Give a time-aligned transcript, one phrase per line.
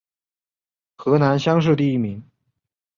[0.95, 2.23] 河南乡试第一名。